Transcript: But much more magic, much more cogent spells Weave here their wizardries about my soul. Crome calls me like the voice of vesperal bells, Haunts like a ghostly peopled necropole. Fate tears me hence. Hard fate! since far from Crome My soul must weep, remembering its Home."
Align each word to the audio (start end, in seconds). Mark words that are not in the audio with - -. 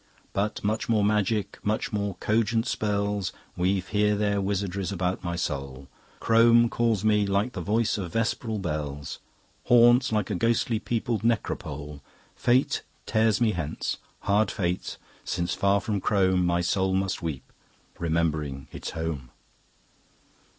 But 0.33 0.63
much 0.63 0.89
more 0.89 1.03
magic, 1.03 1.59
much 1.61 1.93
more 1.93 2.15
cogent 2.15 2.65
spells 2.65 3.31
Weave 3.55 3.89
here 3.89 4.15
their 4.15 4.41
wizardries 4.41 4.91
about 4.91 5.23
my 5.23 5.35
soul. 5.35 5.87
Crome 6.19 6.69
calls 6.69 7.05
me 7.05 7.27
like 7.27 7.53
the 7.53 7.61
voice 7.61 7.99
of 7.99 8.13
vesperal 8.13 8.57
bells, 8.57 9.19
Haunts 9.65 10.11
like 10.11 10.31
a 10.31 10.35
ghostly 10.35 10.79
peopled 10.79 11.21
necropole. 11.21 12.01
Fate 12.35 12.81
tears 13.05 13.39
me 13.39 13.51
hence. 13.51 13.97
Hard 14.21 14.49
fate! 14.49 14.97
since 15.23 15.53
far 15.53 15.79
from 15.79 16.01
Crome 16.01 16.47
My 16.47 16.61
soul 16.61 16.95
must 16.95 17.21
weep, 17.21 17.53
remembering 17.99 18.65
its 18.71 18.89
Home." 18.97 19.29